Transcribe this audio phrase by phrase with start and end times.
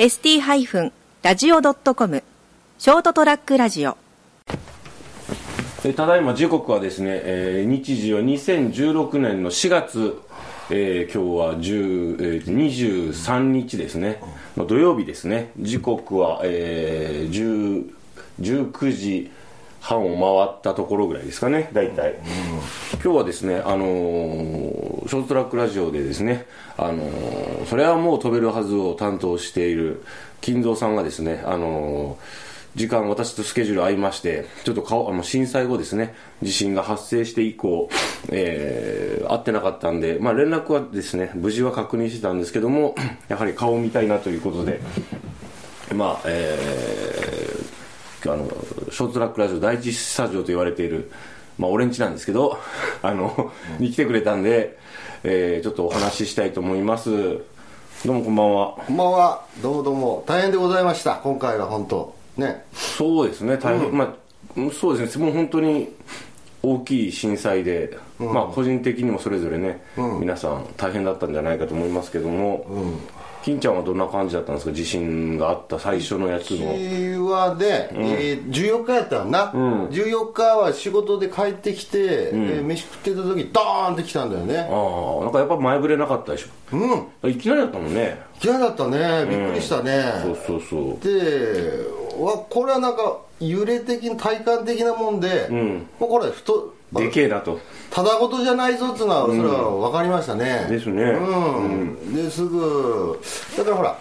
[0.00, 2.22] ST-radio.com
[2.78, 3.98] ショートトラックラジオ。
[5.84, 10.18] えただいま時刻はですね、えー日時は2016年の4月、
[10.70, 14.22] えー今日は10、えー23日ですね、
[14.56, 15.50] まあ土曜日ですね。
[15.58, 17.84] 時刻は、えー
[18.40, 19.30] 19時
[19.80, 22.18] 半を回ったところぐらいですかね大体、
[23.02, 30.02] 今日はですね、あのーショートトラックラジオでですね、あのーそれはもう飛べるはずを担当している
[30.40, 37.88] 金蔵さんがですね、あのー時間私とスケジュール合いましてちょっと顔あの震災後ですね地震が発生して以降、
[38.30, 42.94] えー会ってなかったんで、まあ、連絡はですね無事は確認してたんですけども
[43.28, 44.80] やはり顔を見たいなということで
[45.94, 47.29] まあえー
[48.26, 48.46] あの
[48.90, 51.10] ショートトラックラジオ第一スタジオと言われている
[51.60, 52.58] まあ、俺んちなんですけど、
[53.02, 54.78] あの、に来てくれたんで、
[55.22, 57.10] えーちょっとお話ししたいと思います。
[58.06, 58.74] どうもこんばんは。
[58.86, 59.44] こんばんは。
[59.62, 60.24] どうもどうも。
[60.26, 61.16] 大変でございました。
[61.16, 62.14] 今回は本当。
[62.38, 62.64] ね。
[62.72, 63.58] そうですね。
[63.58, 65.24] 大変、まあそうですね。
[65.26, 65.90] もう本当に
[66.62, 69.82] 大きい震災で、まあ個人的にもそれぞれね、
[70.18, 72.64] 皆さん大変だったんじゃないかと思いますけども、
[73.42, 74.72] 金ちゃんはどんな感じだったんですか？
[74.72, 76.56] 地震があった最初のやつの。
[76.72, 79.30] うちはで、えー14日やったん。
[79.30, 84.58] な、14日は仕事で帰ってきて、えー飯食ってた時ドーンって来たんだよね。
[84.58, 86.92] ああなんかやっぱ前触れなかったでしうん。
[87.22, 88.20] ょいきなりだったもんね。
[88.42, 89.26] 嫌だったね。
[89.28, 91.04] びっくりしたね、そうそうそう。
[91.04, 91.84] で
[92.18, 95.86] わこれはなんか揺れ的に体感的なもんで、ん。
[95.98, 97.60] もうこれふとでけえなと。
[97.90, 101.02] ただごとじゃないぞっつうのはそれは分かりましたね、ですね。
[101.02, 103.18] うん、ですぐ
[103.56, 103.98] だからほら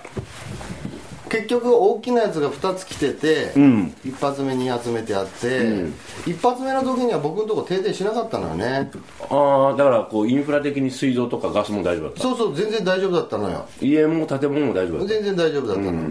[1.29, 3.93] 結局大きなやつが2つ来てて、ん。
[4.03, 5.85] 一発目2発目ってやって、
[6.25, 8.89] 一発目の時には僕のとこ停電しなかったのよね。
[9.29, 12.22] ああだからこうインフラ的に水道とかガスも大丈夫だった。
[12.22, 13.67] そうそう全然大丈夫だったのよ。
[13.79, 15.13] 家も建物も大丈夫だった。
[15.13, 16.09] 全然大丈夫だったの、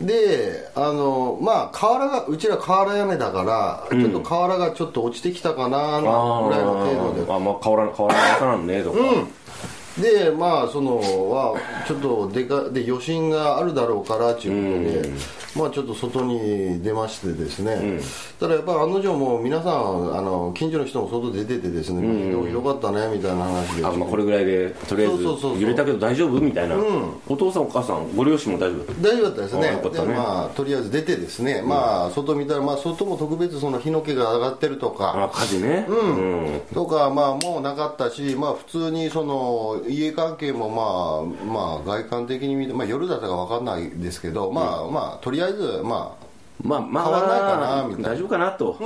[0.00, 7.32] であのまあ瓦がうちら瓦屋根だから、ちょっと瓦がちょっと落ちてきたかなぐらいの程度で。
[7.32, 8.98] ああまあ変わら変わらなんねとか、
[10.00, 10.96] でまあその
[11.30, 11.54] は
[11.86, 15.10] ちょっとでかで余震があるだろうからということで、
[15.56, 18.00] まあちょっと外に出ましてですね、
[18.40, 23.86] ただやっぱり案の定もう皆さんあの近所の人も外出ててですね、ひどひどかったねみたいな話で。
[23.86, 26.40] あまあ、これぐらいでとりあえず揺れたけど大丈夫？
[26.40, 26.76] みたいな、
[27.28, 29.60] お父さんお母さんご両親も大丈夫大丈夫だったですね。
[29.70, 29.90] ね。
[29.90, 35.24] でまあとりあえず出てですね、まあ外見たら、まあ、外も特別その火の気が上がってるとたか。
[35.24, 35.86] あ火事ね。
[35.88, 46.24] うん、とかまあもうなかったしまあ普通にその家関係もまあまあ外観的に見て、まあ、夜だったか分かんないですけど、まあまあとりあえずまあ
[46.62, 48.08] まあまあ変わらないかなみたいな。
[48.10, 48.78] 大丈夫かなと、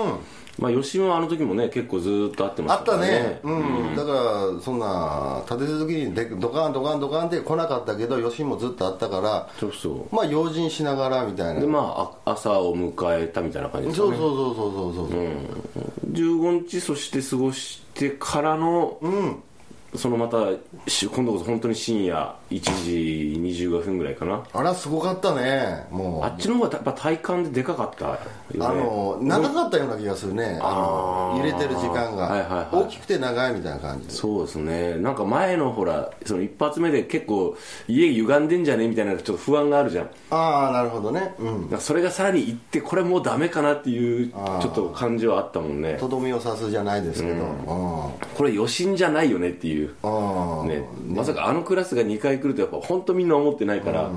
[0.59, 3.21] まあ吉野はあの時もね結構ずーっと会ってまあったしたからね。
[3.21, 3.97] ね、うん。
[3.97, 10.15] だからそんな立て続けにでドカンドカンドカンって来なかったけど余震もずっとあったからそうそう。
[10.15, 11.61] まあ用心しながらみたいな。
[11.61, 11.79] でま
[12.25, 14.17] ああ朝を迎えたみたいな感じですかね。
[14.17, 15.17] そうそうそうそうそうそうそ
[16.09, 18.99] う、15日そして過ごしてからの、
[19.95, 24.43] そのまた今度こそ本当に深夜1時25分ぐらいかな。
[24.53, 25.87] あらすごかったね。
[25.91, 26.25] もう。
[26.25, 28.19] あっちの方がやっぱ体感ででかかったよね。
[28.61, 30.59] あの長かったような気がするね。
[30.63, 32.85] あの揺れてる時間が、はいはいはい。
[32.85, 34.15] 大きくて長いみたいな感じで。
[34.15, 34.97] そうですね。
[34.97, 40.11] なんか前のほらその一発目で結構家歪んでんじゃねみたいなちょっと不安があるじゃん。
[40.31, 41.35] ああなるほどね。
[41.39, 41.81] うん。
[41.81, 45.99] それがさらにいってこれもうダメかなっていうちょっと感じはあったもんね。
[46.01, 47.67] とどめを刺すじゃないですけど、うん、
[48.37, 49.89] これ余震じゃないよねっていう。
[50.67, 50.83] ね。
[51.07, 54.11] まさかあのクラスが2回来るとやっぱ本当みんな思ってないから、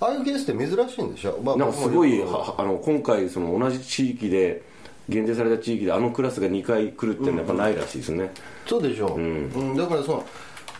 [0.00, 4.62] ああいうケースって珍しいんでしょ、まあなんかすごいあの今回その同じ地域で
[5.08, 8.30] 限定された地域であのクラスが2回来るってやっぱないらしいですね、
[8.64, 9.76] くそうでしょう、うん。
[9.76, 10.26] だからその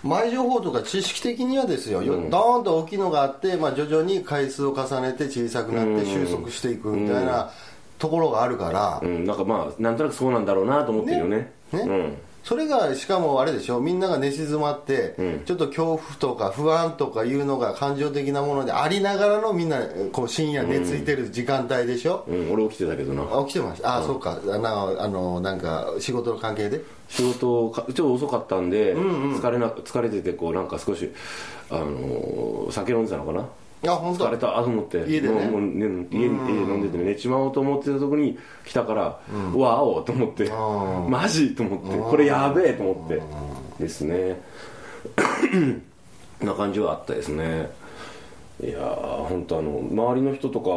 [0.03, 7.51] 前情報とか知識的にはですよ、よドーンと大きいのがあって、まあ、徐々に回数を重ねて小さくなって収束していくみたいな
[7.99, 11.53] ところがあるから、うん、なんかまあなんとなくそうなんだろうなと思ってるよね。
[11.73, 11.81] ね。
[11.81, 12.17] うん
[12.49, 23.25] それがしかもあれでしょみんなが寝静まって、ちょっと恐怖とか不安とかいうのが感情的なものでありながらのみんなこう深夜寝ついてる時間帯でしょ、うん、俺起きてたけどな。
[23.39, 23.99] あ起きてました。
[23.99, 24.41] あ、そうか。
[24.43, 26.81] あのあのなんか仕事の関係で？
[27.11, 31.13] 仕事かちょっと遅かったんで、疲れな疲れててこうなんか少し
[31.69, 33.47] あのー酒飲んでたのかな？
[33.87, 34.27] あ本当。
[34.27, 35.05] 疲れたと思って。
[35.09, 35.47] 家でね。
[35.49, 39.21] もうね家に家で飲んでて寝ちまおうと思ってたとこに来たから、
[39.55, 40.51] うわおと思って。
[41.09, 41.97] マジと思って。
[42.11, 43.23] これやべえと思って。
[43.83, 44.41] ですね。
[46.43, 47.71] な感じはあったですね。
[48.61, 50.69] いやー本当あの周りの人とか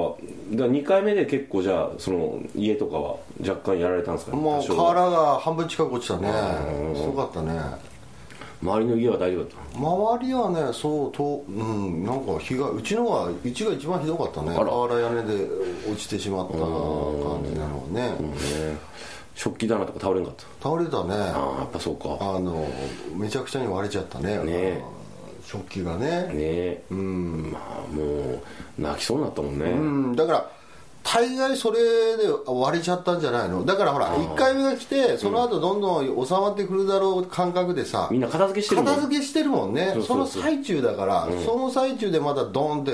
[0.56, 4.36] だ2回目で結構じゃあその家とかは若干やられたんですか？
[4.36, 6.32] ねもう瓦が半分近く落ちたね。
[6.96, 7.60] すごかったね
[8.62, 14.56] 周りの家は大丈夫だった周りはねそうとうんなんか日がうちのはうちが一番ひどかったね。
[14.56, 14.66] あら。
[14.66, 15.48] 瓦屋根で
[15.92, 16.62] 落ちてしまった感
[17.44, 18.10] じなのね。
[18.12, 18.78] ね
[19.34, 20.70] 食器棚とか倒れんかった？
[20.70, 21.16] 倒れたね。
[21.16, 22.18] ああやっぱそうか。
[22.20, 22.68] あの
[23.16, 24.38] めちゃくちゃに割れちゃったね。
[24.44, 24.84] ね
[25.44, 26.28] 食器がね。
[26.28, 26.84] ねえ。
[26.92, 27.52] うん。
[27.52, 28.42] まあもう
[28.78, 30.16] 泣きそうになったもんね、うん。
[30.16, 30.52] だから
[31.04, 31.80] 大概それ
[32.18, 33.66] で割れちゃったんじゃないの？
[33.66, 38.94] だからほら1回目が来てその後どんどん収まってくるだろう感覚でさみんな片付けしてるもん。
[38.94, 39.96] 片付けしてるもんね。
[40.06, 42.92] その最中だから、その最中でまたドンって。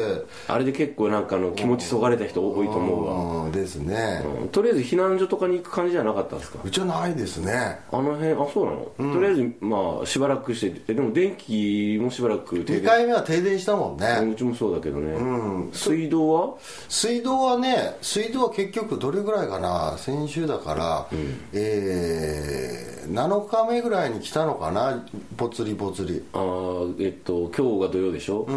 [0.47, 4.49] あれで結構なんかあの気持ちそがれた人多いと思うわ、うんですね、うん。
[4.49, 6.59] とりあえず避難所とかに行く感じじゃなかったんですか？
[6.63, 7.79] うちはないですね。
[7.91, 15.17] あの辺あそうなの、とりあえずまあしばらくしてえでも電気もしばらく停2電回目は停電したもんね、うちもそうだけどね、
[15.73, 16.55] 水道は
[16.87, 19.97] 水道はね水道は結局どれぐらいかな？
[19.97, 21.07] 先週だから、
[21.53, 25.05] えー、7日目ぐらいに来たのかな？
[25.35, 26.23] ぽつりぽつり。
[26.33, 28.47] あーえっと今日が土曜でしょ、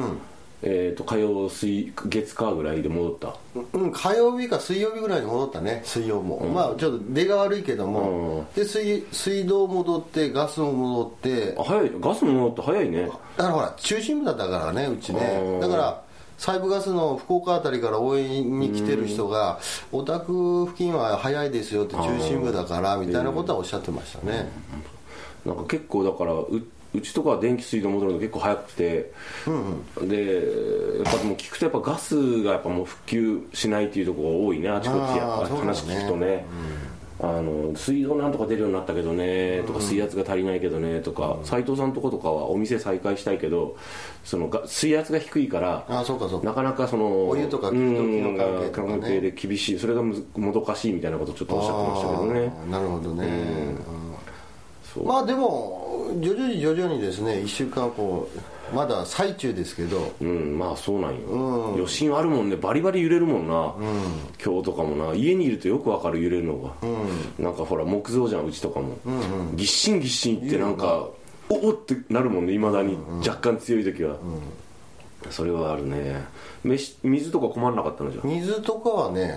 [0.62, 3.34] えっと火曜水月火ぐらいで戻った。
[3.72, 11.54] うん、火曜日か水曜日ぐらいに戻ったね水曜も、まあちょっと出が悪いけども、で水水道戻ってガスも戻って。
[11.58, 13.02] あ早いガスも戻って早いね。
[13.02, 15.60] だからほら中心部だったからねうちうねん。
[15.60, 16.02] だから
[16.40, 19.60] 西部ガスの福岡あたりから応援に来てる人が
[19.92, 24.48] お宅付近は早いですよって中心部だからみたいなことはおっしゃってましたね。
[25.44, 26.62] なんか結構だからう
[26.94, 29.12] うちとかは電気水道戻るの結構早くて、
[30.02, 30.34] で
[31.04, 34.98] やっぱもう聞くとやっぱガスがやっぱもう復旧しないっていうところが多いねあちこち
[35.54, 36.46] 話聞くとね
[37.22, 43.76] あの水道なんとか出るようになったけどねとか水圧が足りないけどねとか斎藤さんとことかはお店再開したいけど
[44.25, 46.46] そのが水圧が低いからああそうかそうか。
[46.46, 48.99] なかなかそのお湯とかうん時々の関係とかね。
[49.00, 50.14] 関係で厳しいそれがも
[50.52, 52.52] どかしいみたいなことをちょっとおっしゃってましたけどね。
[52.70, 53.28] なるほどね、
[55.05, 58.38] まあでも徐々に徐々にですね1週間こう
[58.75, 60.12] まだ最中ですけど。
[60.20, 62.56] うんまあそうなんよ、余震あるもんね。
[62.56, 63.75] バリバリ揺れるもんな、
[64.44, 65.14] 今日とかもな。
[65.14, 66.75] 家にいるとよくわかる揺れるのが、
[67.38, 68.96] なんかほら木造じゃんうちとかも、
[69.55, 71.08] ぎっしんぎっしんいってなんか
[71.49, 72.96] おおってなるもんねいまだに、
[73.26, 74.17] 若干強い時は、
[75.31, 76.25] それはあるね。
[76.62, 79.37] 飯水とか困らなかったのじゃ水とかはね、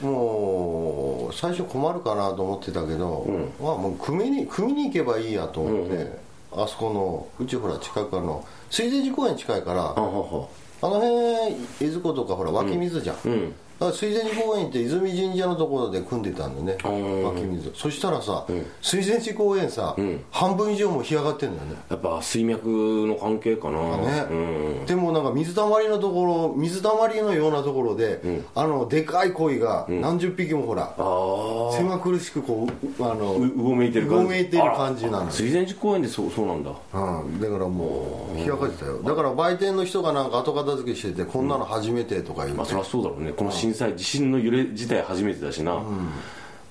[0.00, 3.26] もう最初困るかなと思ってたけど、
[3.60, 6.23] まあ、もう組みに組みに行けばいいやと思って、
[6.56, 10.48] あそこのうちほら近くの水前寺公園近いからあの
[10.80, 13.54] 辺江津湖とかほら湧き水じゃん、うん
[13.92, 17.22] 水前寺公園って泉神社のところで組んでたんだよねー。
[17.22, 18.46] 湧き水そしたらさ、
[18.80, 19.96] 水前寺公園さ、
[20.30, 21.76] 半分以上も干上がってんだよね。
[21.90, 23.96] やっぱ水脈の関係かな。
[23.98, 24.26] ね。
[24.30, 24.34] う
[24.82, 24.86] ん。
[24.86, 28.20] でもなんか水たまりのところ水たまりのようなところで、
[28.54, 32.68] あのでかい鯉が何十匹もほら、ああ狭苦しくこ
[32.98, 34.22] うあのううごめいてる感じ。
[34.22, 36.70] うごめいてる感じなの水前寺公園でそうそうなんだ。
[36.70, 39.02] うん、だからもう冷やかってたよ。
[39.02, 43.32] だから売店の人がなんか後片付けしててこんなの初めてとか言うて、まあそりゃそうだろうね。
[43.32, 45.82] この震災地震の揺れ自体初めてだしな、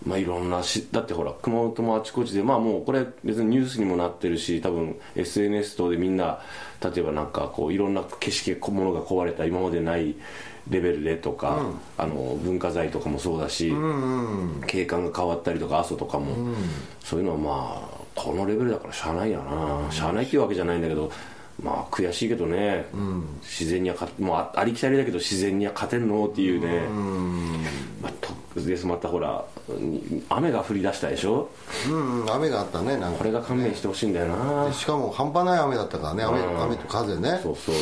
[0.05, 6.39] まあいろんなしだってほら熊本もあちこちでまあもうこれ別にニュースにもなってるし多分 SNS 等でみんな
[6.81, 10.15] 例えばなんかこういろんな景色ものが壊れた今までない
[10.69, 11.59] レベルでとか、
[11.97, 13.73] あの文化財とかもそうだし、
[14.65, 16.55] 景観が変わったりとか阿蘇とかも、
[17.03, 21.11] そういうのはまあこのレベルだからしゃあないやな、しゃあないっていうわけじゃないんだけど
[21.61, 22.87] まあ悔しいけどね、
[23.43, 26.25] 自然にはかもうあありきたりだけど自然には勝てんの？
[26.27, 26.87] っていうね、
[28.01, 29.45] まあ、とですまたほら
[30.29, 31.49] 雨が降り出したでしょ？
[31.87, 37.39] うんうん雨があったねなんかこれが勘弁してほしいんだよな、しかも半端ない雨だったからね雨,、雨と風ね。
[37.43, 37.75] そうそう、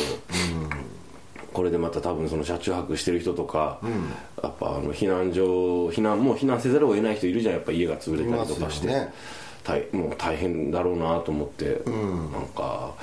[1.52, 3.80] これでまた多分その車中泊してる人とか、
[4.42, 9.12] やっぱあの避難所避難もう避難せざるを得ない人いるじゃんやっぱ家が潰れたりとかして、ね。
[9.64, 12.94] 大もう大変だろうなと思って、なんか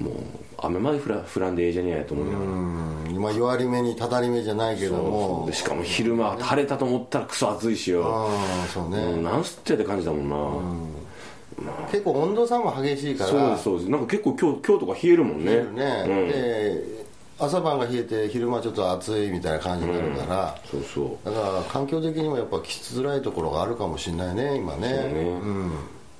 [0.00, 0.14] もう
[0.58, 3.06] 雨まで降ら降らんでええじゃねえやと思いながら、うん。
[3.10, 5.44] 今弱り目にたたり目じゃないけども。
[5.46, 8.28] でしかも昼間晴れたと思ったらクソ暑いしよ、あ
[8.64, 13.30] あそうね、うん、なんすってって感じだもんな、結構温度差も激しいから。
[13.30, 13.90] そうですそうです。
[13.90, 15.46] なんか結構今日今日とか冷えるもんね。
[15.46, 16.28] 冷えるね、うん。
[16.28, 17.08] で
[17.40, 21.24] 朝晩が冷えて昼間ちょっと暑いみたいな感じになるから、そうそう。
[21.24, 24.88] だから環境的にもやっぱきつらいところがあるかもしれないね今ね。
[24.88, 24.96] ね。
[25.42, 25.72] うん。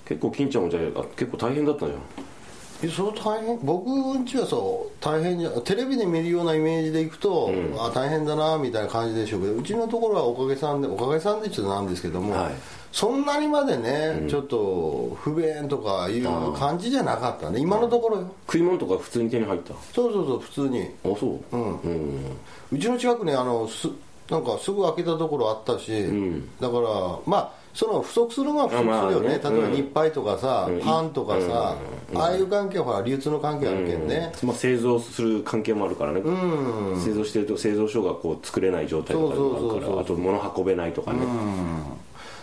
[0.06, 1.98] 結構金ちゃんもじゃあ結構大変だったじゃん。
[1.98, 2.02] え
[2.94, 12.54] そう大変僕んちはそう大変じゃテレビで見るようなイメージでいくと、あ大変だなみたいな感じでしょうけどうちのところはおかげさんでおかげさんでちょっとなんですけども、はい。
[12.90, 17.60] そんなにまでね、ちょっと不便とかいう感じじゃなかったね。
[17.60, 18.32] 今のところよ。
[18.46, 19.74] 食い物とか普通に手に入った？
[19.74, 20.88] あそうそうそう普通に。
[21.02, 21.56] そう。
[21.56, 21.80] うん。
[21.80, 22.36] うん。
[22.72, 23.88] うちの近くねあのす
[24.30, 25.90] なんかすぐ開けたところあったし、
[26.60, 29.28] だからまあその不足するのは不足するよね,、あまあね。
[29.28, 29.74] 例えばうん。
[29.74, 30.80] 日配とかさ、うん。
[30.80, 31.76] パンとかさ、
[32.14, 36.22] ああいう関係はほら流通の関係あるけんね、まあ、製造する関係もあるからね、
[36.96, 41.20] 製造してると製造所がこう作れない状態とかもあるからあと物運べないとかね、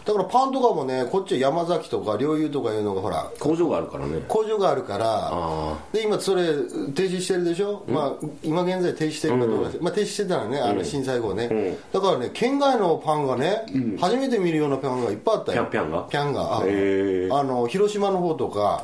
[0.06, 4.22] だからパンとかもねこっちは山崎とか陵侑とかいうのがほら工場があるからね。
[4.28, 6.46] 工場があるからあで今それ
[6.94, 11.78] 停止してるでしょ、まあ、今現在停止してるかどうか、まあ、停止してたらねあの震災後ね、ん。
[11.92, 13.66] だからね県外のパンがね、
[14.00, 15.66] 初めて見るようなパンがいっぱいあったよ。
[15.66, 16.08] ピャンピャンが？
[16.10, 18.82] ピャンがあの広島の方とか、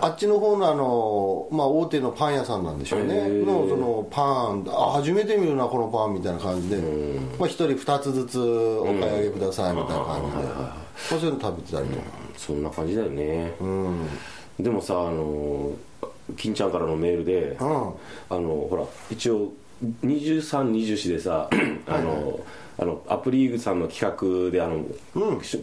[0.00, 3.28] あっちの方のあの、まあ、大手のパン屋さんなんでしょうね。
[3.28, 4.22] のそのパ
[4.52, 6.76] ンあ初めて見るなこのパンみたいな感じで、
[7.38, 12.04] まあ、1人2つずつお買い上げくださいみたいな感じで、まあそういうの食べてたりとか、い
[12.36, 14.08] そんな感じだよね、うん。
[14.58, 15.72] でもさあの
[16.36, 17.66] 金ちゃんからのメールで、うん。
[17.66, 19.52] あのほら一応
[20.04, 21.50] 2324でさ
[21.86, 22.40] あの、
[22.78, 24.84] あのアプリーグさんの企画であの、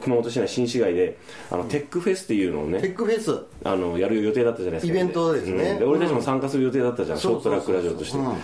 [0.02, 1.18] 熊本市内新市街で
[1.52, 3.44] あのテックフェスっていうのをね、テックフェス。
[3.64, 4.94] あのやる予定だったじゃないですか。
[4.94, 5.72] イベントですね。
[5.72, 5.80] うん。
[5.80, 8.36] で俺たちも参加する予定だったじゃん、ショートトラックラジオとして、うん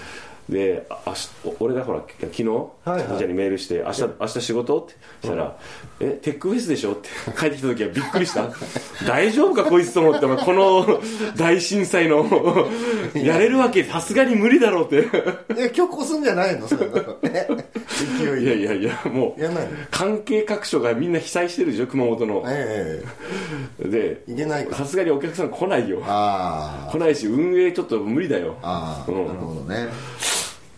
[0.50, 1.30] でああし
[1.60, 5.58] 俺がほら昨日、はいはいじゃにメールして明日,、明日仕事ってしたら、
[6.00, 8.50] えテックフェスでしょって 帰ってきた時はびっくりした。
[9.08, 11.02] 大丈夫かこいつと思ってこの
[11.36, 12.26] 大震災の
[13.14, 13.38] や。
[13.38, 15.08] れるわけさすがに無理だろうって。
[15.58, 16.88] え今日越すんじゃないのそれ
[17.24, 17.48] え
[18.18, 18.42] 勢いで。
[18.42, 19.42] いやいやいやもう
[19.92, 22.44] 関係各所がみんな被災してるでしょ熊本の。
[22.48, 23.04] え
[23.80, 26.02] でいけないかさすがにお客さん来ないよ。
[26.02, 28.56] 来ないし運営ちょっと無理だよ。
[28.62, 29.28] あああ、うん。
[29.28, 29.88] なるほどね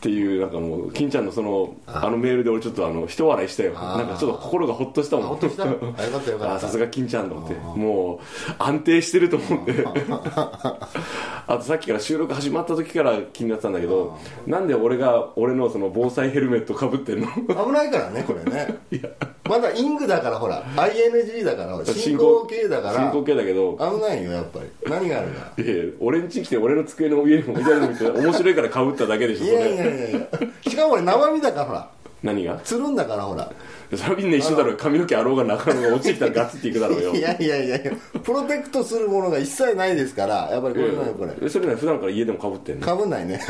[0.01, 2.09] っていうなんかもう金ちゃんのそのあ。
[2.09, 3.73] のメールで俺ちょっとあの一笑いしたよ。
[3.73, 5.27] なんかちょっと心がほっとしたもん。
[5.27, 5.65] ほっとした。
[5.65, 6.53] あよかったよかった。
[6.55, 7.55] あーさすが金ちゃんと思って。
[7.79, 14.17] もう安定してると思って あとさっきから収録始まった時から気になってたんだけど
[14.47, 17.27] なんで俺が俺のその防災ヘルメットかぶってんの？
[17.27, 18.79] 危ないからねこれね。
[19.47, 20.63] まだイングだからほら。
[20.77, 23.11] ING だから進行形だから。
[23.11, 23.73] 進行形だけど。
[23.73, 24.89] 危ないよやっぱり。
[24.89, 25.61] 何があるか。
[25.61, 30.27] いや俺ん家来て俺の机の上にも置いてあるの見て面白いからかぶっただけでしょそいやいややいや
[30.67, 31.89] しかも俺生身だからほら。
[32.23, 32.59] 何が？
[32.63, 33.51] つるんだからほら。
[33.95, 34.77] それはみんな一緒だろう。
[34.77, 37.91] 髪の毛あろうがなかろうが落ちてきたらガツっていくだろうよ いやいやいやいや。
[38.23, 40.49] プロテクトするものが一切ないですから。
[40.51, 42.85] やっぱりこれだよこれえそれね普段から家でもかぶってんの？
[42.85, 43.41] かぶんないね。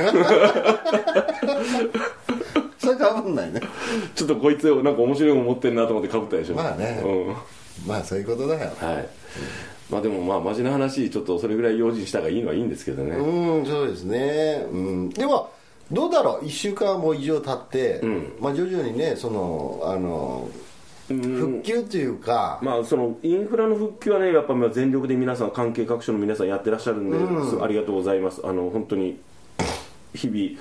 [2.78, 3.62] それかぶんないね。
[4.16, 6.56] ちょっとこいつなんか面白いもん持ってんなと思ってかぶったでしょ。
[6.56, 7.02] まあね。
[7.04, 7.36] うん。
[7.86, 8.72] まあそういうことだよ。
[8.80, 9.08] はい。
[9.90, 14.66] まあでもまあ真面目な話ちょっとそれぐらい用心した方がいいのはいいんですけどね、うんそうですね。
[14.72, 15.10] うん。
[15.10, 15.52] でも
[15.92, 18.34] どうだろう？1週間も以上経って、ん。
[18.40, 20.50] まあ徐々にねそのあの
[21.08, 27.18] 復旧というか、まあそのインフラの復旧はねやっぱまあ全力で皆さん関係各所の皆さんやってらっしゃるんで、
[27.50, 28.42] すありがとうございます。
[28.44, 29.20] あの本当に
[30.14, 30.60] 日々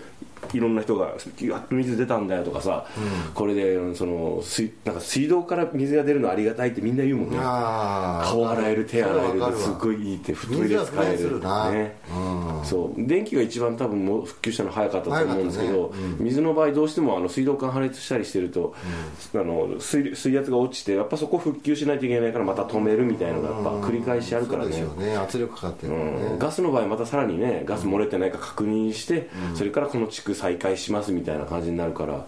[0.53, 2.87] いろんな人が「やっと水出たんだよ」とかさ、
[3.35, 7.39] これでその水なんか水道から水が出るのありがたいってみんな言うもんね。
[7.41, 12.65] ああ顔洗える手洗えるすっごいいいってトイレ水は不便す使えるねうん。
[12.65, 13.07] そう。
[13.07, 16.17] 電気が一番多分もう復旧したの早かったと思うんですけど、早かったね。
[16.21, 18.75] 水の場合どうしてもあの水道管破裂したりしてると、
[19.35, 24.85] あの水水圧が落ちてやっぱそこ復旧しないといけないからまた止めるみたいなのがやっぱ繰り返しあるからね。
[24.99, 25.17] ね。
[25.17, 25.99] 圧力かかってるね、
[26.33, 26.39] うん。
[26.39, 32.27] ガスの場合またさらにねガス漏れてないか確認して、それからこの地区再開しますみたいな感じになるから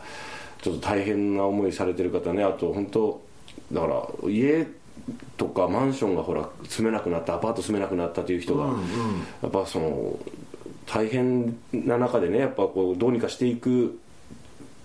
[0.61, 2.45] ちょっと大変な思いされてる方ね。
[2.45, 3.21] あと本当
[3.73, 4.67] だから家
[5.37, 8.67] とかマンションがほら住めなくなったアパート住めなくなったという人が、
[9.43, 10.19] やっぱその
[10.87, 13.99] 大変な中でねやっぱこうどうにかしていく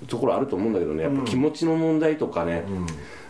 [0.07, 1.03] ところあると思うんだけどね。
[1.03, 2.63] やっぱ気持ちの問題とかね、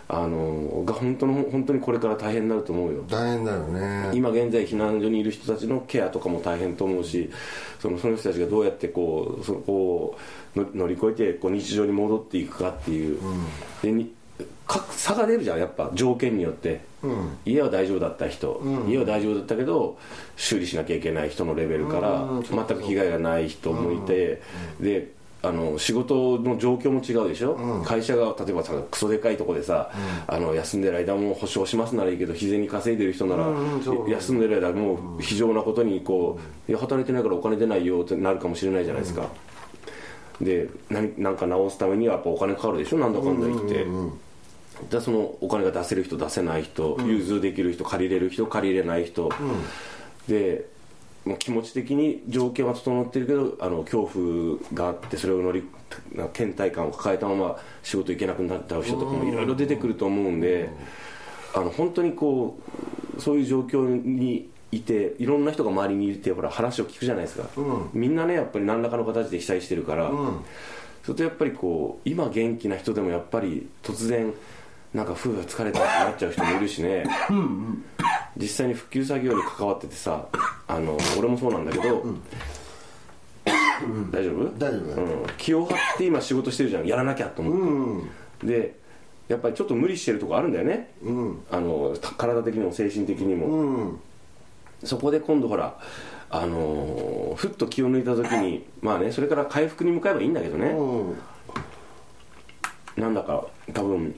[0.10, 3.04] あのが本当の本当にこれから大変になると思うよ。
[3.10, 4.12] 大変だよね。
[4.14, 7.30] 今現在避難所にいる人たちのケアとかも大変と思うし
[7.80, 10.18] そのその人たちがどうやってこうそこを
[10.56, 13.20] の乗り越えてこう日常に戻っていくかっていう、
[13.82, 14.14] でに
[14.66, 17.38] か差が出るじゃんやっぱ条件によって、うん。
[17.46, 19.98] 家は大丈夫だった人、家は大丈夫だったけど
[20.36, 24.42] 修理しなきゃいけない人のレベルから、全く被害がない人もいて、
[24.80, 25.12] で
[25.48, 29.92] あの仕事の状況も違うでしょ、会社が例えばさクソでかいとこでさ、
[30.28, 39.28] あの休んでる間も保証しますならいいけど日銭稼いでる人なら、うんうん休んでる間もう非常なことにこう、いや働いてないからお金出ないよってなるかもしれないじゃないですか、
[40.42, 42.98] で何なんか直すためにはやっぱお金かかるでしょ？
[42.98, 43.86] なんだかんだ言って、
[44.90, 49.30] じゃあそのお金が出せる人出せない人、融通できる人借りれる人借りれない人、
[50.28, 50.66] で
[51.28, 55.64] もう気持ち的に条件は整ってるけどあの恐怖があってそれを乗り
[56.34, 60.70] 倦怠感を抱えたまま仕事行けなくなっちゃう人とかもいろいろ出てくると思うんで、
[61.54, 62.58] あの本当にこ
[63.18, 67.44] うそういう状況にいていろんな人が周りにいてほら話を聞くじゃないですか、
[67.94, 70.12] みんなねやっぱり何らかの形で被災してるから、
[71.04, 74.34] それとやっぱりこう今元気な人でもやっぱり突然
[74.94, 77.04] なんか夫婦が疲れたってなっちゃう人もいるしね
[78.40, 80.28] 実際に復旧作業に関わっててさ
[80.68, 82.04] あの俺もそうなんだけど、
[84.12, 84.60] 大丈夫？
[84.60, 86.86] 大丈夫うん、気を張って今仕事してるじゃん。
[86.86, 88.02] やらなきゃと思っ
[88.40, 88.76] て、で
[89.28, 90.92] やっぱりちょっと無理してるとこあるんだよね、
[91.52, 94.00] あのた体的にも精神的にも、うん。
[94.84, 95.80] そこで今度ほら
[96.30, 101.18] あのーふっと気を抜いた時にまあねそれから回復に向かえばいいんだけどね、うん。
[102.96, 104.16] なんだか多分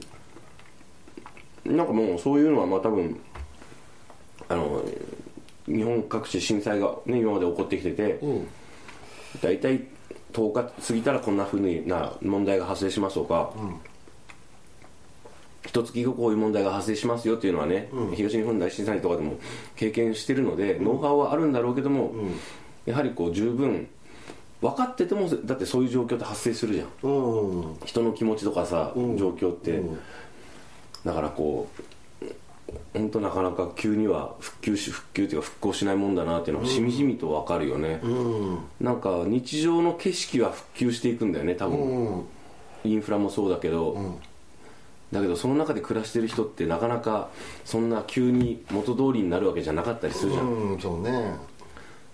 [1.64, 3.18] なんかもうそういうのはまあ多分
[4.50, 4.84] あの
[5.66, 8.48] 日本各地震災がね今まで起こってきてて、うん。
[9.40, 9.86] 大体
[10.32, 13.52] 10日過ぎたらこんなふうな問題が発生しますとか、
[15.66, 19.38] 一月後こういう問題が発生しますよっていうのはね、東日本大震災とかでも
[19.76, 22.12] 経験してるので、ノウハウはあるんだろうけども、
[22.86, 23.88] やはりこう十分
[24.60, 26.88] 分かっててもだってそういう状況って発生するじゃん。
[27.08, 29.80] うん人の気持ちとかさ、状況って、
[31.04, 31.82] だからこう
[32.94, 38.00] 本当なかなか急には復旧し復旧っていうか復興しないもんだなっていうのはしみじみと分かるよね、
[38.80, 42.24] なんか日常の景色は復旧していくんだよね多分、うん。
[42.84, 44.16] インフラもそうだけど、
[45.12, 47.28] だけどその中で暮らしてる人ってなかなか
[47.64, 51.34] そんな急に元通りになるわけじゃなかったりするじゃん、うんそうね。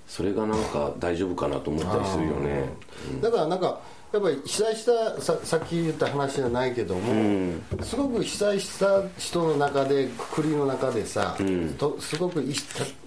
[0.07, 2.65] それがなんか大丈夫かなと思ったりするよね。
[3.21, 3.81] だからなんか
[4.13, 11.37] やっぱり被災したささっき言った話じゃないけども、すごく被災した人の中でくくりの中でさ、
[11.77, 12.55] とすごくい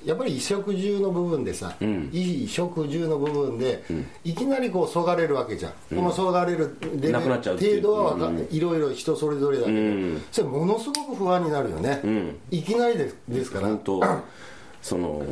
[0.06, 3.84] やっぱり衣食住の部分でさ、衣食住の部分で、
[4.24, 10.22] いきなりこうそがれるわけじゃん、このそがれる程度はわか、いろいろ人それぞれだけど、ん。
[10.32, 12.02] それものすごく不安になるよね、
[12.52, 13.70] いきなりですですから、
[14.82, 15.26] その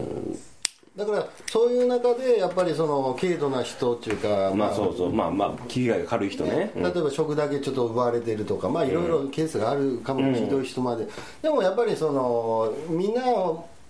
[0.98, 5.14] だからそういう中でやっぱりその軽度な人っていうか、まあそうそう。
[5.14, 6.84] まあまあ被害が軽い人ね、うん。
[6.84, 11.08] 例えば食だけちょっと奪われてるとかまあいろいろケースがあるかもひどい人まで、
[11.44, 13.22] でもやっぱりそのみんな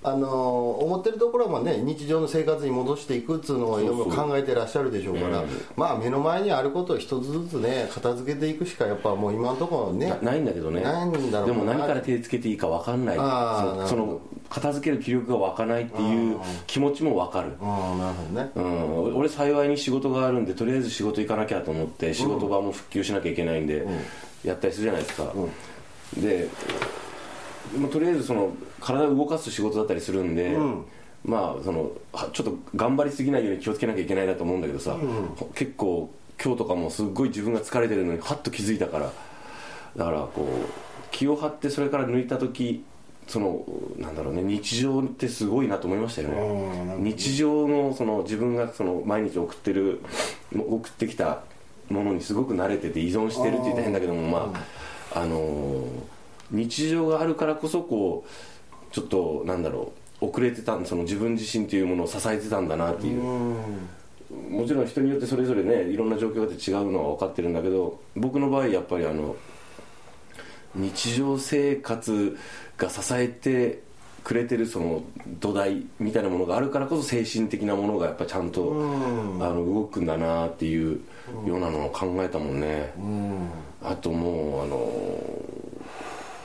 [0.03, 5.43] あの思ってるところもね日常の生活に戻していくっていうのをいろいろ考えてらっしゃるでしょうから
[5.75, 10.81] まあ目の前にあることを一つずつね片付けていくしかやっぱもう今のところねなないんだけどね。
[10.81, 11.45] ないんだろうな。
[11.45, 13.17] でも何から手つけていいか分かんない。
[13.17, 17.53] そその片付ける気力が湧かないっていう気持ちも分かる。
[17.59, 18.51] うんなるほどね。
[18.55, 23.85] うん、俺幸いに仕事があるんでとりあえず仕事行かなきゃと思って仕事場も復旧しなきゃいけないんで、
[24.43, 25.33] やったりするじゃないですか、
[26.17, 26.47] で
[27.77, 30.57] もうとりあえずその体を動かす仕事だったりするんで、
[31.25, 34.97] まあそのはちょっと頑張りすぎないように気をつけなきゃいけないなと思うんだけどさ、
[35.35, 36.09] ほ結構
[36.41, 39.11] 今日とかもすっごい自分が疲れてるのにハッと気づいたから
[39.95, 42.83] だからこう気を張ってそれから抜いた時
[43.27, 43.65] その
[43.97, 46.95] なんだろうね日常ってすごいなと思いましたよね。
[46.99, 50.01] 日常のその自分がその毎日送ってる
[50.55, 51.41] 送ってきた
[51.89, 54.53] ものにすごく慣れてて依存してるって言ったら変だけどもま
[55.13, 55.83] ああのー
[56.49, 58.29] 日常があるからこそこう
[58.91, 63.23] ちょっとなんだろう遅れてたその自分自身というものを支えてたんだなっていう。
[64.49, 69.37] もちろん人によってそれぞれねいろんな状況があって違うのは分かってるんだけど僕の場合やっぱりあの
[70.75, 72.37] 日常生活
[72.77, 73.81] が支えて
[74.23, 75.03] くれてるその
[75.39, 78.73] 土台みたいなものがあるからこそ精神的なものがやっぱちゃんと
[79.39, 80.99] あの動くんだなっていう
[81.45, 82.93] ようなのを考えたもんね。
[83.81, 85.47] あともうあの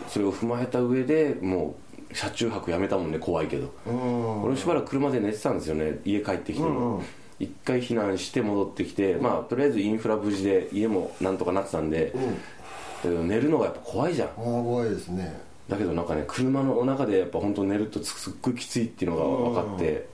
[0.08, 1.81] それを踏まえた上でもう
[2.14, 3.70] 車中泊やめたもんね怖いけど。
[4.44, 7.02] 俺しばらく車で寝てたんですよね家帰ってきても。
[7.38, 12.12] 一回避難して戻ってきてまあとりあえずインフラ無事で家もなんとかなってたんで
[13.02, 14.28] だけど寝るのがやっぱ怖いじゃん。
[14.28, 15.40] 怖いですね。
[15.68, 19.24] だけどなんかね車の中でやっぱ本当寝るとすっごいきついっていうのが
[19.62, 20.06] 分かって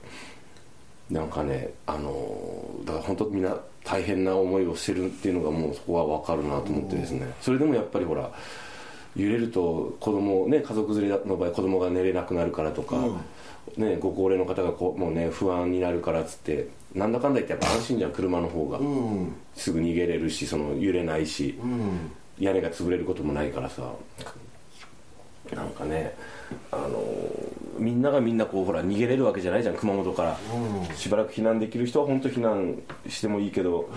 [1.09, 7.31] なんかねあのーだから本当みんな大変な思いをしてるっていうのがもうそこは分かるなと思ってですね。
[7.41, 8.31] それでもやっぱりほら
[9.15, 12.97] 揺れると子供ね家族連れの場合子供が寝れなくなるからとか、
[13.77, 19.35] ね、ご高齢の方がこうもうね不安になるからっつってなんだかんだ言ってやっぱ安心じゃん車の方が、うん。
[19.55, 22.11] すぐ逃げれるしその揺れないし、うん。
[22.39, 23.91] 屋根が潰れることもないからさ。
[25.53, 26.13] なんかね
[26.71, 30.37] あのーみんながみんなこうほら逃げれるわけじゃないじゃん熊本から、
[30.95, 33.89] しばらく避難できる人は本当避難してもいいけど、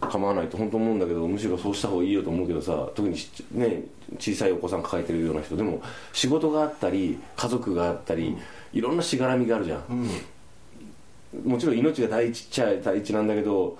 [0.00, 3.82] 構わないと本当思うんだけどむしろそうした方がいいよと思うけどさ特にちね
[4.18, 5.56] 小さいお子さん抱えてるような人。
[5.56, 8.36] でも仕事があったり家族があったり、
[8.72, 10.08] いろんなしがらみがあるじゃん、
[11.44, 13.78] もちろん命が第一っちゃ第一なんだけど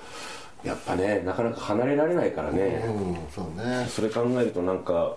[0.64, 3.86] やっぱねなかなか離れられないからね、うんそうね。
[3.88, 5.16] それ考えるとなんか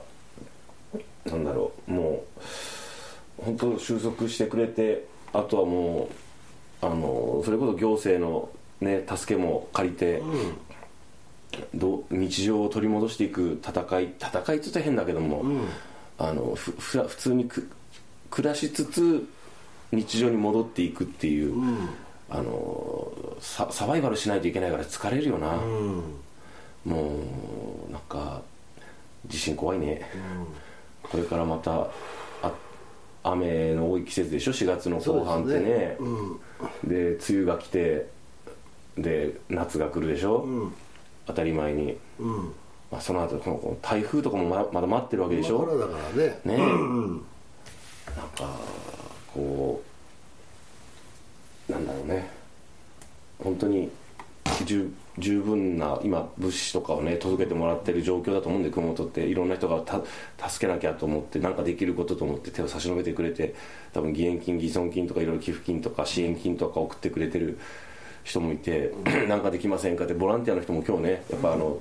[1.25, 2.32] なんだろうもう
[3.45, 6.10] 本当収束してくれてあとはも
[6.82, 8.49] うあのそれこそ行政の
[8.82, 10.21] ね助けも借りて、
[11.73, 15.43] どう日常を取り戻していく戦い戦いって言ったら変だけども、
[16.17, 17.69] あのふふら普通にく
[18.29, 19.27] 暮らしつつ
[19.91, 21.53] 日常に戻っていくっていう、
[22.29, 25.56] あのササバイバルしないといけないから疲れるよな、
[26.84, 27.19] も
[27.89, 28.41] うなんか
[29.27, 30.01] 地震怖いね、
[31.03, 31.88] これからまたあ
[33.23, 35.97] 雨の多い季節でしょ？4月の後半ってね。
[36.83, 38.07] で梅雨が来て
[38.97, 40.45] で夏が来るでしょ、
[41.25, 41.97] 当たり前に、
[42.91, 46.39] まあ、その後この台風とかもままだ待ってるわけでしょ、だからね。
[46.45, 46.57] ね。
[46.57, 47.23] なん
[48.36, 48.49] か
[49.33, 49.81] こ
[51.69, 52.29] うなんだろうね。
[53.43, 53.89] 本当に
[54.65, 59.33] 十十分な今物資とかをね届けてもらってる状況だと思うんで熊本って。
[59.33, 60.01] いろんな人がた
[60.49, 63.55] 助けなきゃと思って何かできることと思って手を差し伸べてくれて
[63.91, 67.57] 多分義援金義損金とかいろいろ寄付金とか支援金とか送ってくれてる
[68.23, 68.93] 人もいて
[69.27, 71.79] 何かできませんかってボランティアの人も今日ねやっぱあの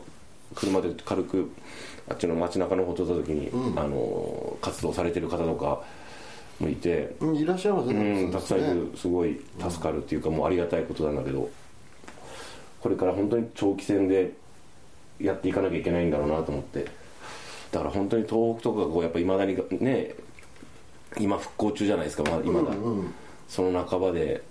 [0.55, 1.51] 車で軽く
[2.09, 5.83] あっちの街中の方通った時に、あの活動されてる方とか
[6.61, 11.49] もいて、うんいらっしゃいますね、うん、たくさんいるすごい助かるっていうか、もうありがたいことなんだけど
[12.83, 14.33] これから本当に長期戦で
[15.21, 16.87] やっていかなきゃいけないんだろうなと思って。
[17.71, 20.15] だから本当に東北とかがこうやっぱいまだにね
[21.19, 22.71] 今復興中じゃないですかまだ今だ、
[23.49, 24.43] その半ばで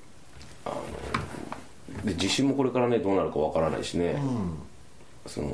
[0.66, 4.20] あので地震もこれからねどうなるかわからないしね、
[5.28, 5.50] その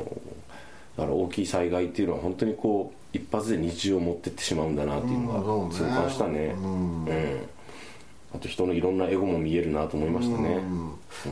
[0.98, 6.56] だから大きい災害っていうのは本当にこう一発で日常を持ってってしまうんだなっていうのうんが痛感したね。
[6.58, 7.06] うん、
[8.38, 10.62] あと人のいろんなエゴも見えるなと思いましたね、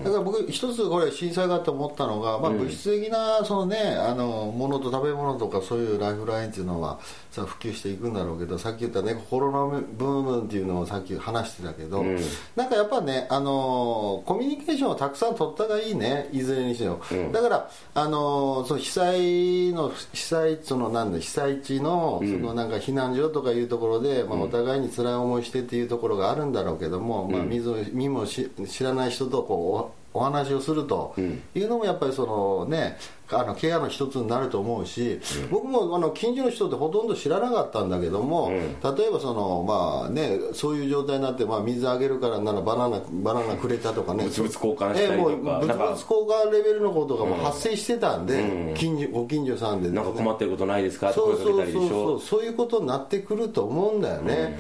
[0.04, 12.20] だから僕一つこれ震災があって思ったのが、まあ、物質的なそのね、あの物と食べ物とかそういうライフラインっていうのはさ普及していくんだろうけどさっき言ったねコロナブームっていうのをさっき話してたけど、うん。
[12.56, 17.32] なんかやっぱねあのコミュニケーションをたくさん取ったがいいねいずれにしても、うん。
[17.32, 31.14] だからあのその被災の被災そのなんだ被災地のそのなんか避難所とかいうところで、まあ、お互いに辛い思いしてっていうところがあるんだろうけども、まあ、見ず見もし知らない人とこうおお話をすると
[31.54, 32.98] いうのもやっぱりそのね
[33.30, 35.20] あのケアの一つになると思うし、
[35.52, 44.24] 僕もあの近所の人ってほとんど知らなかったんだけども、例えばそのまあねそういう状態になって、まあ、水あげるからならバナナバナナくれたとかね。
[44.24, 51.10] 物々交換したりとかええもう物々交換レベルのことがもう発生してたんで、近所ご近所さんで、ね、なんか困ってることないですか？
[51.10, 54.58] ってそう声かけたりでしそうそうそうょそういうことになってくると思うんだよね、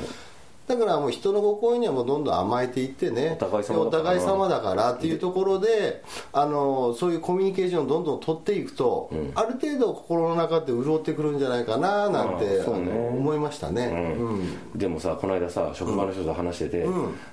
[0.67, 3.37] だからもう人のご好意にはもうどんどん甘えていってね。
[3.39, 4.93] お互い様だから。
[4.93, 12.63] っていうところであのそういうコミュニケーションをどんどん取っていくと、ある程度心の中って潤ってくるんじゃないかななんて、ね。
[12.65, 14.77] 思いましたね、うん。
[14.77, 16.87] でもさこの間さ職場の人と話してて、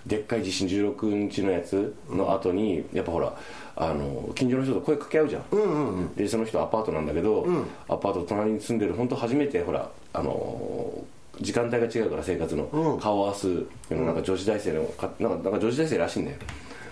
[0.07, 3.35] でっかい地震16日のやつの後にやっぱほら
[3.77, 7.47] あの近所の人と声かけ合うじゃん,、でその人アパートなんだけど、
[7.88, 10.92] アパート隣に住んでる本当初めてほらあの
[11.40, 13.49] 時間帯が違うから生活の、顔を合わす
[13.90, 16.37] なんか女子大生のかなんかなんか女子大生らしいんだよ。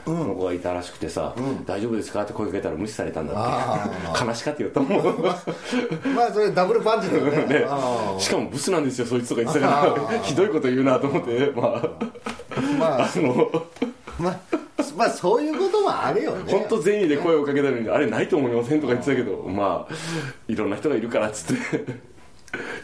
[0.06, 1.34] その子がいたらしくてさ、
[1.66, 2.22] 大丈夫ですか？
[2.22, 4.24] って声かけたら無視されたんだって。
[4.24, 7.44] 悲しかって言ったもんまあそれダブルパンチだよね。
[7.60, 7.66] ね。
[7.68, 11.52] あしかもブスなんですよそいつとか言ってたからひどいこと言うなと思って。
[11.54, 12.60] まああ。
[12.78, 13.50] まああの。
[14.18, 14.36] まあ
[14.96, 16.50] まあそういうこともあるよね。
[16.50, 19.94] 本当善意で声をかけたのにあれないと思いませんとか言ってたけどまあ
[20.48, 21.84] いろんな人がいるからっつって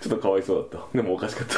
[0.01, 0.97] ちょっとかわいそうだった。
[0.97, 1.57] でもおかしかった。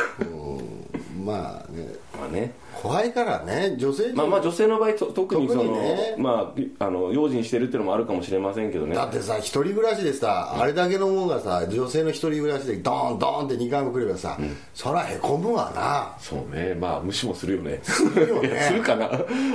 [1.24, 1.94] まあね。
[2.18, 2.52] まあね。
[2.80, 6.14] 怖いからね女性まあまあ女性の場合と特にそのね。
[6.16, 8.94] まああの用心してるっていうのもあるかもしれませんけどね。
[8.94, 14.38] だってさ一人暮らしでさ、あれだけのもんがさ女性の一人暮らしでドーンドーンって2回も来ればさ、
[14.74, 16.14] そらへこむわな。
[16.20, 16.74] そうね。
[16.74, 17.80] まあ無視もするよね。
[18.14, 18.60] るよね。
[18.68, 19.10] するかな。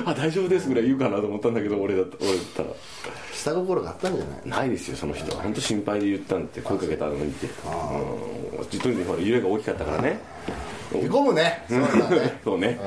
[0.06, 2.70] あ大丈夫ですぐらい言うかなと思ったんだけど俺だ俺だったら。
[3.34, 4.50] 下心があったんじゃない？
[4.50, 5.42] ないですよその人は。
[5.44, 7.48] 本当心配で言ったんって声かけたのにって。
[7.48, 8.80] うん。
[8.80, 10.20] とにほら揺れが大きかったからね
[10.94, 11.66] へこむね。
[11.70, 12.40] そうだね。
[12.44, 12.80] そうね。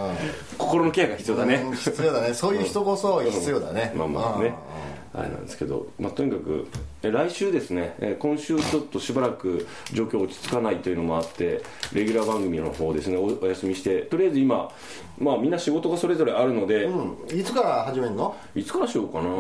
[0.58, 1.54] 心のケアが必要だね。
[1.66, 2.34] うん必要だね。
[2.34, 3.92] そういう人こそ必要だね。
[3.96, 4.54] まあまあね。
[5.14, 6.66] あれなんですけど、まあ、とにかく
[7.02, 7.94] え来週ですね。
[8.00, 11.62] え今週ちょっとしばらく状況落ち着かないというのもあって
[11.94, 13.16] レギュラー番組の方ですね。
[13.16, 14.02] おお休みして。
[14.02, 14.70] とりあえず今
[15.18, 17.38] まあみんな仕事がそれぞれあるので、うん。
[17.38, 18.36] いつから始めるの？
[18.54, 19.30] いつからしようかな、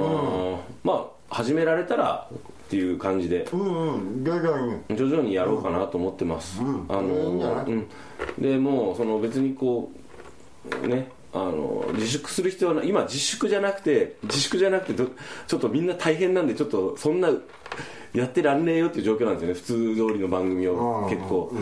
[0.82, 2.26] まあ始められたら
[2.66, 3.48] っていう感じで。
[3.52, 4.24] うんうん。
[4.24, 7.88] 徐々に徐々にやろうかなと思ってます、あのうん、
[8.38, 9.90] でもうその別にこ
[10.82, 12.88] うねあの自粛する必要はない。
[12.88, 15.08] 今自粛じゃなくて自粛じゃなくてど
[15.46, 17.30] ちょっとみんな大変なんでちょっとそんな
[18.12, 19.54] やってらんねえよっていう状況なんですよね。
[19.54, 21.52] 普通通りの番組を結構、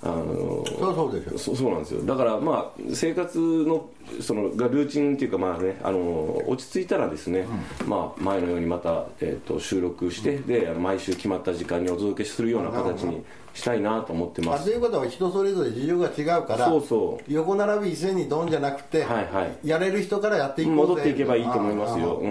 [0.00, 2.02] あのそうそうそうなんですよ。
[2.02, 3.88] だからまあ生活の
[4.20, 7.46] そのがルーチンっていうかまあねあの落ち着いたらですね、
[7.80, 14.66] うん、まあ前のようにまた、えーと、収録して、うん、で毎週決まった時間にお届けするような形にしたいなと思ってます。
[14.66, 17.32] ということは人それぞれ事情が違うからそうそう。
[17.32, 22.28] 横並び一斉にドンじゃなくて、はいはい、やれる人からやっていこう戻っていけばいいと思いますよ、う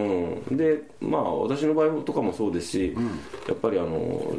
[0.53, 2.95] ん、でまあ私の場合とかもそうですし、
[3.45, 4.33] やっぱりあの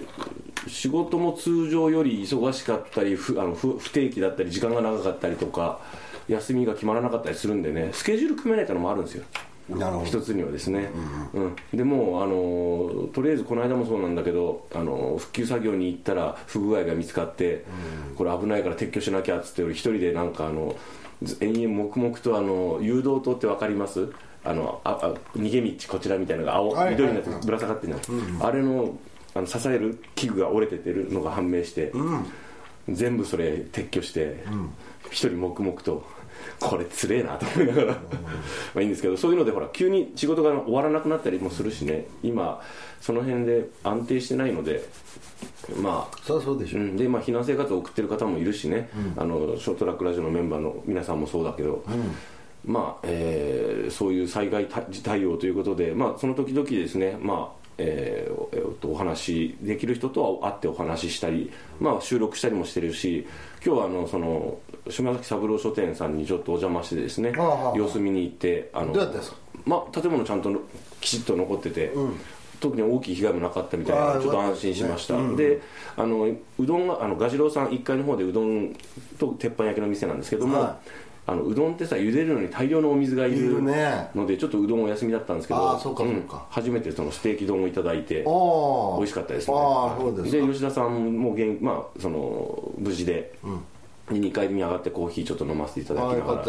[0.69, 5.81] 仕事も通常より忙しかったり不あの不不定期だったり時間が長かったりとか
[6.29, 9.25] 休みが決まらなかったりするんでねスケジュール組めないってのもあるんですよ。
[10.07, 10.91] 一つにはですね、
[11.35, 17.65] うん、うん、でもあのとりあえずこの間もそうなんだけどあの復旧作業に行ったら不具合が見つかって、
[18.11, 20.75] うん、これ危ないから撤去しなきゃっつって一人でなんかあの
[21.41, 24.09] 延々黙々とあの誘導灯って分かります？
[24.43, 28.97] あのああ逃げ道こちらみたいなのが青、はい、緑になってぶら下がってるじゃない、うん、あれの
[29.39, 31.93] あの支える器具が折れててるのが判明して、
[32.89, 34.45] 全部それ撤去して
[35.11, 36.05] 一、人黙々と
[36.59, 37.93] これつれえなと思いながら。
[37.93, 37.99] ま
[38.77, 42.07] あいいんですけどそういうのでほら急に仕事が終わらなくなったりもするしね。
[42.23, 42.61] 今
[43.01, 44.85] その辺で安定してないので
[45.81, 63.27] まあそうそうでしょ、うん、で、まあ、避難生活を送ってる方もいるしね、うん、あのショートラックラジオのメンバーの皆さんもそうだけど、うん、まあえー、そういう災害対応ということで、まあ、その時々ですね、まあえーえー、とお話できる人とは会ってお話ししたり、まあ、収録したりもしてるし
[63.65, 64.59] 今日はあのその
[64.91, 70.51] 島崎三郎書店さんにちょっとお邪魔してですね様子見に行ってあのどうやったんですか、まあ、建物ちゃんと
[71.01, 72.21] きちっと残ってて、うん、
[72.59, 75.61] 特に大きい被害もなかったみたいなちょっと安心しました、ねうん、で
[75.97, 78.75] あのうどんがあのガジロウさん1階の方でうどん
[79.19, 85.61] と鉄板焼きの店なんですけども、はいあのうどんってさ茹でるのに大量のお水がいるのでちょっとうどんお休みだったんですけど
[86.49, 89.57] 初めてそのステーキ丼をいただいて美味しかったですね。
[90.31, 93.61] で吉田さんも元、まあ、その無事で、うん。
[94.09, 96.45] 2階に上がってコーヒーちょっと飲ませていただきながら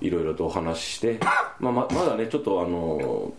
[0.00, 1.20] いろいろとお話しして、
[1.60, 3.30] まあ、ままだねちょっとあの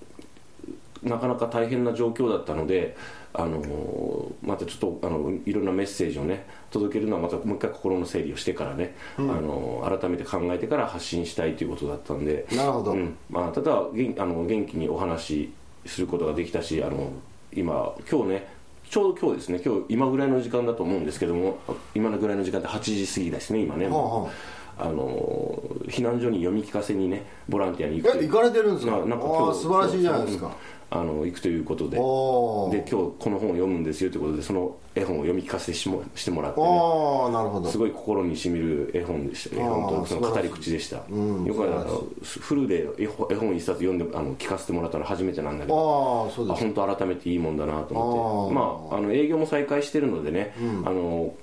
[1.01, 2.95] なかなか大変な状況だったので
[3.37, 12.45] あのまたちょっとあのいろんなメッセージをね届けるのはまたもう一回心の整理をしてからね、うん、あの改めて考えてから発信したいということだったんで。
[12.55, 13.15] なるほど、うん。
[13.29, 15.53] まあ、ただ元あの元気にお話し
[15.85, 17.11] することができたしあの
[17.53, 18.47] 今今日ね
[18.89, 21.57] ちょうど今日ですね今日今ぐらいの時間だと思うんですけども
[21.93, 24.29] 今のぐらいの時間って8時過ぎですね今ね、はあは
[24.77, 24.85] あ。
[24.89, 28.97] の避難所に読み聞かせにねボランティアに行く行かれてるんですか？
[29.05, 30.51] なんか今日素晴らしいじゃないですか
[30.95, 31.97] あの行くということで。
[31.97, 37.69] で今日この本を読むんですよということでその絵本を読み聞かせしもしてもらって、ね、なるほど。
[37.69, 46.27] すごい心にしみる絵本でした絵本とその語り口でした、うん、よくあのフルで絵本一冊読んであの聞かせてもらったのは初めてなんだけど。
[46.29, 46.61] あそうです。
[46.61, 48.55] 本当改めていいもんだなと思って。
[48.55, 51.33] まああの営業も再開してるのでね、うん、あの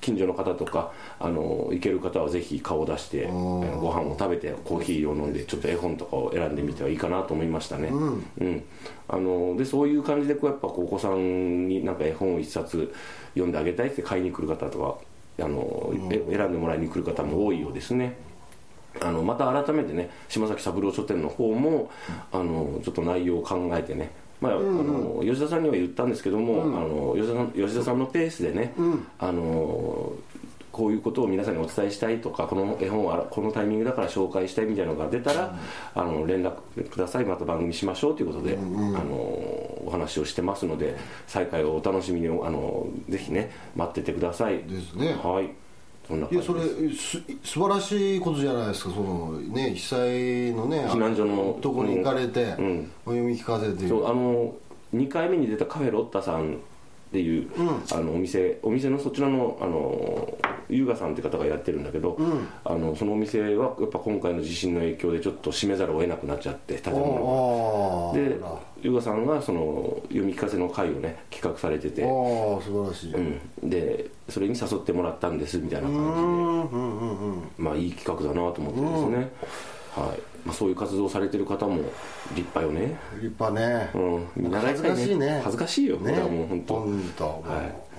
[0.00, 8.62] 近所の方とかあの行ける方はぜひ顔を出してご飯を食べてコーヒーを飲んでちょっと絵本とかを選んでみてはいいかなと思いましたね、うん、うん、
[9.08, 12.94] あのでそういう感じでこうやっぱお子さんになんか絵本を一冊
[13.34, 14.78] 読んであげたいって買いに来る方と
[15.38, 18.16] かあの、うん、選んでもらいに来る方も多いようですね。
[19.00, 21.90] あのまた改めてね島崎三郎書店の方も
[22.30, 24.10] あのちょっと内容を考えてね
[24.42, 28.74] まあ、あの吉田さんには言ったんですけども、あの吉田さん吉田さんのペースでね、
[29.20, 30.12] あの
[30.72, 35.54] こういうことを皆さんにお伝えしたいとかこの絵本はこのタイミングだから紹介したいみたいなのが出たら、
[35.94, 37.24] あの連絡ください。
[37.24, 39.14] また番組しましょうということで、あの
[39.84, 44.64] お話をしてますので再会をお楽しみにあのぜひね待っててください。
[44.64, 45.14] ですね。
[45.22, 45.61] はい
[46.12, 46.60] そんないやそれ
[46.92, 48.90] す素晴らしいことじゃないですか。
[48.90, 49.98] そのね被災
[50.52, 54.52] のね避難所のとこに行かれて、うん、お読み聞かせてそうあの
[54.94, 56.58] 2回目に出たカフェロッタさん
[57.12, 60.38] っていう、うん、あのお店お店のそちらのあの
[60.70, 68.40] 優雅さんって方がやってるんだけど、うん、あのそのお店はやっぱ今回の地震の影響でちょっと閉めざるを得なくなっちゃって建物で
[68.80, 72.02] 優雅さんがその読み聞かせの会をね企画されてて。
[72.02, 72.08] ああ
[72.62, 77.62] 素晴らしい、うん、でそれに誘ってもらったんですみたいな感じで。
[77.62, 79.32] まあいい企画だなと思ってですね、
[79.94, 80.20] はい。
[80.44, 81.82] まあ、そういう活動されてる方も
[82.34, 82.98] 立派よね。
[83.20, 84.88] 立派ね、うん、見習いたいね。
[84.88, 85.40] 恥ずかしいね。
[85.44, 85.96] 恥ずかしいよ。
[85.98, 86.12] ね。
[86.12, 86.74] もう本当。
[86.74, 87.92] 本当はい。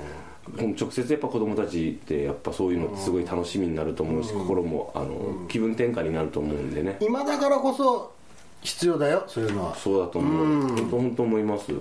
[0.57, 6.97] 直接やっぱ子供たちってやっぱそういうのすごい楽しみになると思うし、うん、心もあの、うん、気分転換になると思うんでね。
[6.99, 8.13] 今だからこそ
[8.61, 9.75] 必要だよそういうのは。
[9.75, 11.71] そうだと思う、うん、本当本当思います。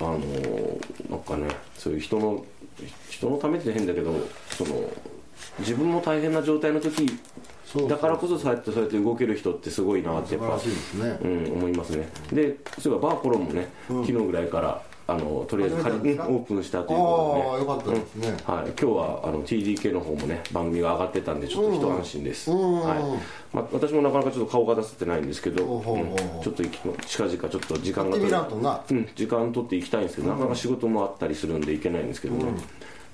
[0.00, 0.18] あの
[1.08, 2.44] なんかねそういう人の
[3.08, 4.12] 人のためって変だけど
[4.50, 4.90] その
[5.60, 7.06] 自分も大変な状態の時
[7.88, 12.08] だからこそそうやってそうやって動ける人ってすごいなってやっぱ、ね、うん、思いますね。
[12.32, 18.28] でそういえばバーコロンもね、うん、昨日ぐらいからあのとりあえず仮にオープンしたということで、ね、ああよかったですね。
[18.44, 23.18] はい、今日はあの TDK の方もね番組が上がってたんでちょっと一安心です、は
[23.52, 23.56] い。
[23.56, 26.42] まあ、私もなかなかちょっと顔が出せてないんですけど、ほうん。
[26.42, 28.82] ちょっと近々ちょっと時間が行ってみらんとな。
[28.90, 32.52] うん、時間取って行きたいんですけど、なかなか仕事もあったりするんで行けないんですけどね、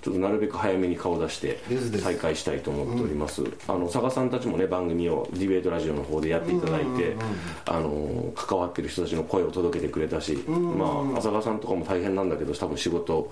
[0.02, 1.58] ちょっとなるべく早めに顔出して
[2.02, 7.16] 再開したいと思っております、あの佐賀さんたちもね番組をディベートラジオの方でやっていただいて、
[7.66, 13.30] あの関わってる人たちの声を届けてくれたし、まあ、浅川さんとかも大変なんだけど多分仕事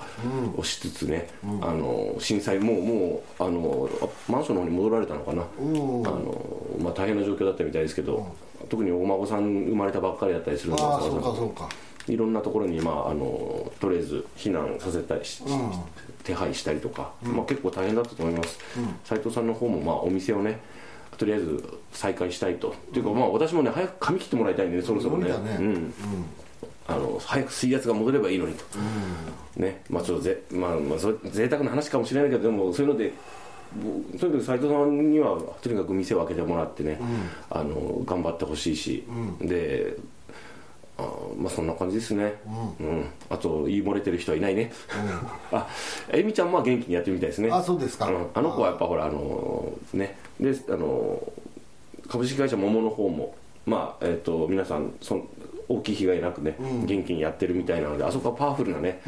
[0.56, 6.40] をしつつね、あの震災もうもうあのあマンションの方に戻られたのかな、あの
[6.78, 8.32] まあ、大変な状況だったみたいですけど、
[8.68, 11.22] 特にお孫さん生まれたばっかりだったりするんでああ浅川さん。
[11.22, 15.42] そうかそうかいろんなところに、まあ、あのとりあえず避難させたりし、
[16.24, 18.58] 手配したりとか、まあ、結構大変だったと思います。
[19.04, 20.60] 斉、藤さんの方も、まあ、お店をね
[21.16, 25.30] とりあえず再開したいと、っていうか、まあ、私もね早く髪切ってもらいたいんでねそろそろね。
[25.30, 25.94] うん。
[26.86, 28.64] あの早く水圧が戻ればいいのにと、
[29.56, 29.82] ね。
[29.88, 33.12] まあちょっとぜ、まあまあ、それ贅沢な話かもしれないけどでもそういうので
[34.18, 36.98] とにかく斉藤さんにはとにかく店を開けてもらってね、
[37.48, 39.04] あの頑張ってほしいし、
[39.40, 39.96] で
[41.00, 42.34] あーまあそんな感じですね、
[42.80, 43.06] うん。
[43.28, 44.72] あと言い漏れてる人はいないね、
[45.52, 45.68] あ
[46.12, 47.50] えみちゃんも元気にやってみたいですね。
[47.50, 48.06] あそうですか。
[48.06, 48.26] ん。
[48.34, 50.16] あの子はやっぱほらあのーね。
[50.38, 51.50] であのー
[52.08, 53.34] 株式会社桃の方も
[53.66, 55.28] まあえっ、と皆さんそん
[55.68, 59.00] 大きい被害なくね、元気にやってるみたいなのであそこはパワフルなね、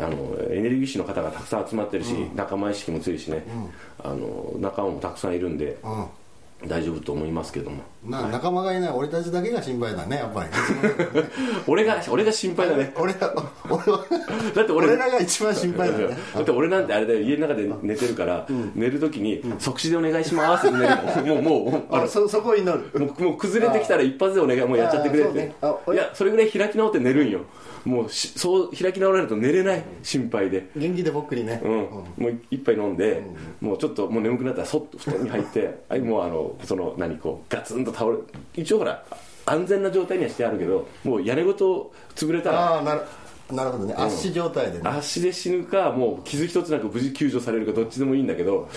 [0.00, 3.44] あのエネルギッシュの方がたくさん集まってるし、仲間意識も強いしね、
[4.02, 5.78] あの仲間もたくさんいるんで、
[6.66, 7.84] 大丈夫と思いますけども。
[8.04, 10.50] な仲間がいない俺たちだけが心配だねやっぱり。
[11.68, 12.92] 俺が俺が心配だね。
[12.96, 13.32] 俺が
[13.68, 14.04] 俺は
[14.54, 16.08] だって俺俺らが一番心配だね。
[16.34, 18.44] だって俺なんてあれだよ家の中で寝てるから、
[18.74, 21.42] 寝るときに即死でお願いしますって寝るの。
[21.42, 22.98] もうもう あのあそそこを祈る。
[22.98, 25.54] もうもう崩れてきたら一発でお願いもうやっちゃってくれって、ね。
[25.62, 27.40] あいやそれぐらい開き直って寝るんよ
[27.84, 30.70] もうしそう開き直られると寝れない心配で。
[30.76, 31.60] 元気でぼっくりね。
[31.64, 33.22] うん、もう一杯飲んで、
[33.60, 38.16] もうちょっともう眠くなったらそっと布団に入って はいもうあのその何こうガツンと倒れ
[38.54, 39.04] 一応ほら
[39.46, 43.00] 安全な状態にはしてあるけどもう屋根ごと潰れたらああなる
[43.52, 43.94] なるほどね。
[43.96, 44.82] 圧死状態でね。
[44.84, 48.68] 足で死ぬかもう傷一つなく無事救助されるかどっちでもいいんだけど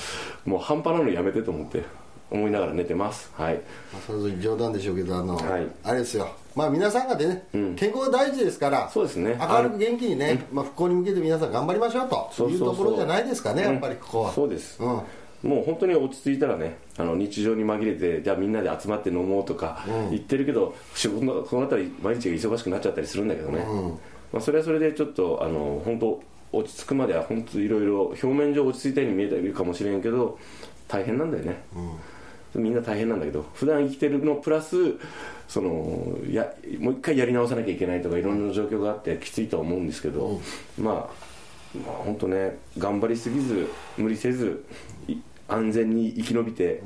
[0.46, 1.84] もう半端なのやめてと思って
[2.30, 3.32] 思いながら寝てます。
[3.36, 3.56] はい。
[3.56, 5.68] まあそれ冗談でしょうけどあの、はい。
[5.84, 7.44] あれですよまあ皆さんがでね、
[7.76, 9.38] 健康が大事ですからそうですね。
[9.40, 15.02] 明るく元気にね、まあ、復興に向けて皆さん頑張りましょうというところじゃないですかねやっぱりここは、そうです、うん。
[15.50, 23.66] もう本当に落ち着いたらねあの日常に紛れてじゃあみんなで集まって飲もうとか言ってるけど、仕事のそうなったら毎日が忙しくなっちゃったりするんだけどね、
[24.32, 26.22] まあ、それはそれでちょっとあの本当
[26.54, 30.38] 落ち着くまでは本当いろいろ表面上落ち着いたように見えているかもしれんけど
[30.88, 31.64] 大変なんだよね、
[32.56, 34.98] みんな大変なんだけど普段生きてるのプラス
[35.48, 40.42] そのやもう一回やり直さなきゃいけないとかいろんな状況があってきついとは思うんですけど、
[40.78, 40.96] まあ
[41.78, 44.66] まあ本当ね頑張りすぎず無理せず
[45.48, 46.82] 安全に生き延びて、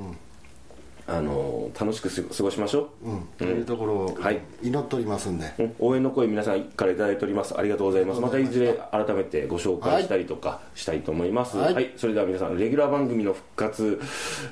[1.07, 3.27] あの楽しくす過ごしましょう、うん。
[3.37, 4.39] というところをはい。
[4.63, 5.75] 祈っておりますんで、うん。
[5.79, 7.57] 応援の声皆さんからいただいております。
[7.57, 8.21] ありがとうございます。
[8.21, 11.57] またいずれ改めてご紹介したりとかしたいと思います。
[11.57, 11.83] ははい。
[11.83, 13.99] い、それでは皆さんレギュラー番組の復活、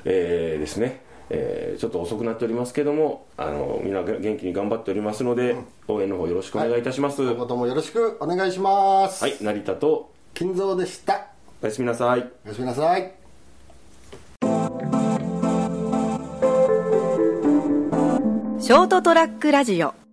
[0.04, 1.02] えーですね。
[1.30, 5.56] えーちょっと遅くなっておりますけどもあのみんな元気に頑張っておりますので、
[5.88, 9.36] 応援の方よろしくお願いいたします、今後ともよろしくお願いします、はい。
[9.40, 11.26] 成田と金蔵でした。
[11.62, 12.30] おやすみなさい。
[12.44, 13.23] おやすみなさい
[18.64, 20.03] ショートトラックラジオ。